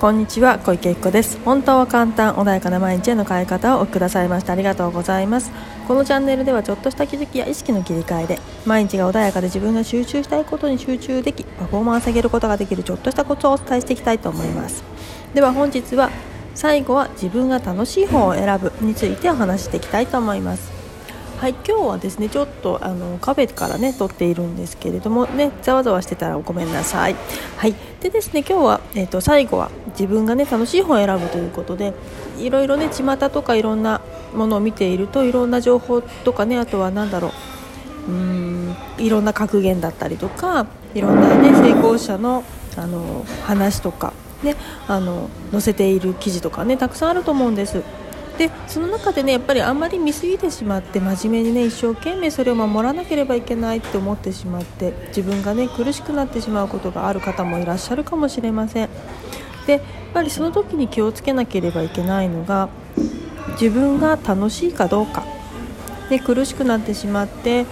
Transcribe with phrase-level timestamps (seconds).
[0.00, 1.40] こんにちは小池子です。
[1.44, 5.50] 本当は簡単穏やかな毎日への変え方をおくださいましてありがとうございます。
[5.88, 14.84] このチャンネルではちょっとした気づきや意識の切り替えで毎日が穏やかで自分が集中したいことに集中できパフォーマンス上げることができるちょっとしたコツをお伝えしていきたいと思います。
[15.34, 16.10] では本日は
[16.54, 20.70] 最後は自分が楽しい方を選ぶについてお話していきたいと思います。
[21.38, 27.16] はい今日はですねちょっとあのカフェからね撮っているんですけれどもねざわざわしてたらごめんなさい。
[27.56, 27.74] はい。
[28.02, 31.94] でですね今日はえっ、ー、と最後は自分がね楽しい方を選ぶということで
[32.38, 34.00] いろいろね巷とかいろんな
[34.34, 37.32] ものを見ているといろんな情報とかねあとは何だろ
[38.08, 42.44] ううんいろんな格言だったりとかいろんなね成功者の
[42.76, 44.12] あの話とか
[44.44, 44.54] ね
[44.86, 47.82] あの載せている記事とかねたくさんあると思うんです。
[48.38, 58.88] でその中でねやっぱりあんまり見過ぎてしまって真面目にね一生懸命それを守らなければいけないって思ってしまって自分がね苦しくなってしまうことがある方もいらっしゃるかもしれません。
[59.66, 59.82] でやっ
[60.14, 62.68] ぱりその時に気をつけなければいけないのが
[63.60, 65.24] 自分が楽しいかどうか。
[66.08, 67.66] で苦しくなってしまって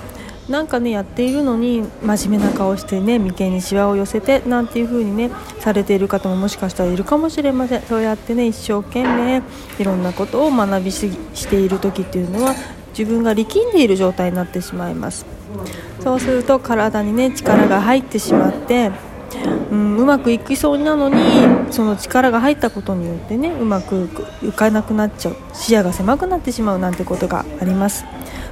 [0.48, 7.82] なんかねやっているのに真面目な顔してね眉間にしわを寄せてなんていう風にねされている方ももしかしたらいるかもしれません。
[7.82, 9.42] そうやってね一生懸命
[9.78, 12.54] いろんなことを学びすぎしている時っていうのは
[12.96, 15.26] 自分が力んでいる状態になってしまいます。
[16.00, 18.92] そうすると体にね力が入ってしまって
[19.70, 21.16] うん、うまくいきそうなのに
[21.70, 24.08] その力が入ったことによってねうまく
[24.42, 25.36] いかなくなっちゃう。
[25.52, 28.04] 視野が狭くなってしまうなんてことがあります。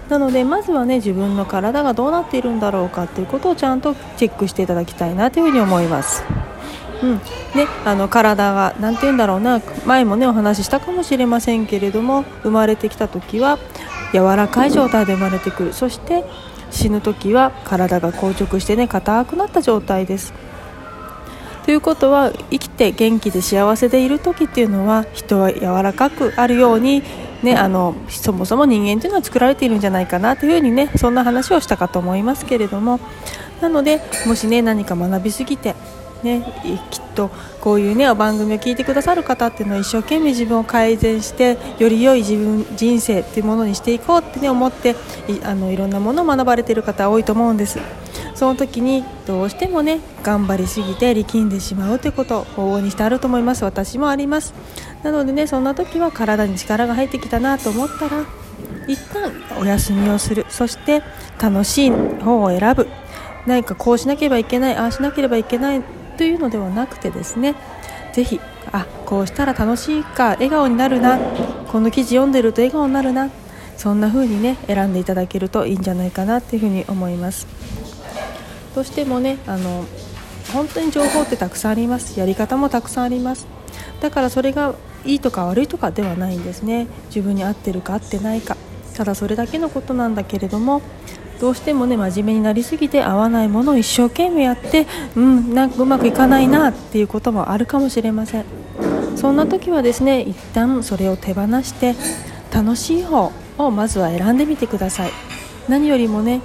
[0.08, 6.22] なのでまずはね自分の体がどうなっているんだろうかっていうことをちゃんとチェックしていただきたいなというふうに思います。
[7.02, 7.14] うん
[7.54, 13.58] ね、あの体が何て言うんだろうな前もねお話ししたかもしれませんけれども生まれてきた時は
[14.12, 16.24] 柔らかい状態で生まれてくるそして
[16.70, 20.32] 死ぬ時は体が硬直してね硬くなった状態です。
[21.64, 27.02] ということは生きて元気で幸せでいる時っていうのは人は柔らかくあるように
[27.44, 32.98] ね、あのそもそも人間というのは作られているんじゃないかなというふうにねそんな話をしたかと思いますけれども。
[33.60, 35.74] なのでもしね何か学びすぎて
[36.24, 36.42] ね、
[36.90, 44.96] きっとこういうね番組を聞いてくださる方っていうのは一生懸命自分を改善してより良い自分人生っていうものにしていこうってね思って
[45.28, 47.78] いあのいろんなものを学ばれている方多いと思うんです。
[48.34, 53.64] その時にどうしてもね頑張りすぎて力んでしまうということを往々にしてあると思います。
[53.64, 54.54] 私もあります。
[55.04, 58.24] なのでねそんな時は体に力が入ってきたなと思ったら
[58.88, 60.44] 一旦お休みをする。
[60.48, 61.02] そして
[61.40, 62.88] 楽しい方を選ぶ。
[63.46, 65.82] 何かこうしなければいけないああしなければいけない
[66.16, 67.54] というのではなくてですね
[68.14, 68.40] ぜひ
[68.72, 71.18] あこうしたら楽しいか笑顔になるな
[71.70, 73.30] この記事読んでると笑顔になるな
[73.76, 77.46] そんな風にね選んでいただけるといいんじゃないかなっていうふに思います。
[78.74, 79.84] どうしてもねあの
[80.52, 83.46] 本当に情報ってたくさんありますやり方もたくさんあります。
[84.00, 86.86] だからそれがいいとか悪いとかではないんですね。
[87.08, 88.56] 自分に合ってるか合ってないか。
[88.94, 90.80] ただそれだけのことなんだけれども
[91.40, 98.44] どうしてもね真面目になりすぎて合わないものを一生懸命やってうんなんかうまくいかないなっていうこともあるかもしれません。
[99.16, 101.94] そんな時はですね一旦それを手放して
[102.52, 105.10] 楽しい方をまずは選んでみてください。
[105.68, 106.40] 何よりもね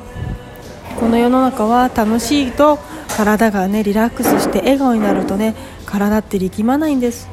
[1.00, 2.80] この世の中は楽しいと
[3.16, 5.56] 体がねリラックスして笑顔になるとね
[5.86, 7.28] 体って力まないんです。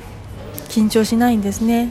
[0.66, 1.90] 緊張しないんですね。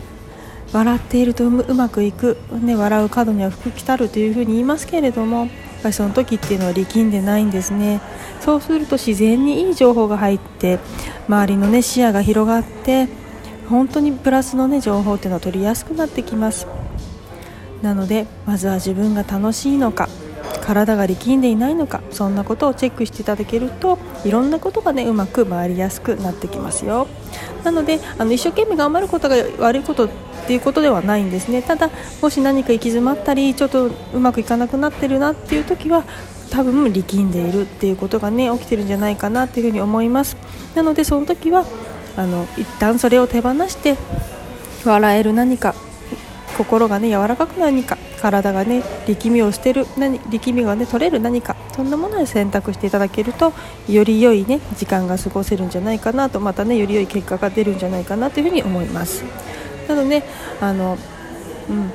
[0.74, 5.50] 笑っているとうまくいく、ね、笑う角には福来たるというふうに言いますけれどもやっ
[5.84, 8.02] ぱりその時っていうのは力んでないんですね。
[8.42, 10.80] そうすると自然にいい情報が入って
[11.28, 13.08] 周りの、ね、視野が広がって
[13.70, 16.68] 本当にプラスの、ね、情報っていうのは取りやすくなってきます。
[17.82, 20.10] なのでまずは自分が楽しいのか
[20.66, 27.08] 体が力んでいないのかそんなことをチェックしていただけるといろんなことがねうまく回りやすくなってきますよ。
[27.64, 30.10] なのであの一生懸命頑張ることが悪いことっ
[30.48, 31.62] ていうことではないんですね。
[31.62, 36.04] ただもし何か行き詰まったりちょっとうまくいかなくなってるなっていう時は
[36.50, 40.36] 多分力んでいるっていうことがね起きてるんじゃないかなっていうふうに思います。
[40.74, 41.66] なのでその時は
[42.18, 43.98] あの一旦それを手放して
[44.84, 45.76] 笑える何か
[46.58, 53.54] 心がね柔らかく何か体がね力みを捨てる何力みがね取れる何かそんなものを選択していただけると
[53.88, 59.24] より良いね時間が過ごせるんじゃないかなとまたねより良い結果が出るんじゃないかなというふうに思います。
[59.88, 60.24] なのでね
[60.62, 60.98] あの
[61.70, 61.92] うん。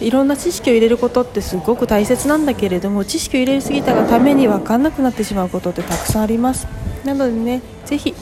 [0.00, 6.66] いろんな知識を入れることってすごく大切なんだけれども知識を入れすぎたがために分かんなくなってしまうことってたくさんあります。
[7.04, 8.14] なのでねぜひ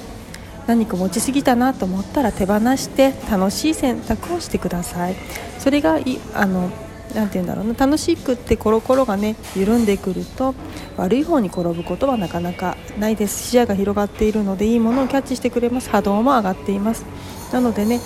[0.67, 5.17] 何か持ちすぎたなと思ったら手放して楽しい選択をしてください。
[5.59, 6.71] それがいあの
[7.15, 7.75] 何て言うんだろうな。
[7.75, 10.55] 楽しくってコロコロがね緩んでくると
[10.97, 13.51] 悪い方に転ぶことはなかなかないです。
[13.51, 15.91] 視野が広がっているのでいいものをキャッチしてくれます。
[15.91, 17.05] 波動も上がっています。
[17.53, 18.01] なのでね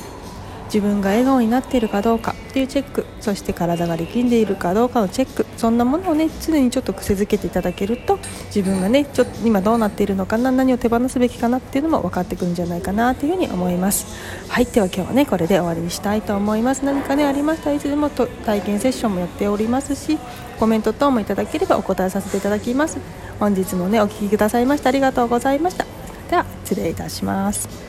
[0.69, 8.19] 自分が笑顔になっているかどうかっていうチェックそして体が力んでいるかどうかのチェックそんなものをね常にちょっと癖づけていただけると
[8.55, 13.15] 自分がねちょっと今どうなっているのかな何を手放すべきかなっていうのも分かってくるんじゃないかな。
[13.15, 14.07] というふうに思います
[14.49, 16.85] はいでは今日はねこれで終わりにしたいと思います。
[16.85, 20.19] 何かねありましたらいつでもと体験セッションもやっておりますし
[20.59, 22.99] コメント等もいただければお答えさせていただきます。
[23.41, 25.87] 本日もねお聴きくださいましてありがとうございました。
[26.31, 27.88] では失礼いたします。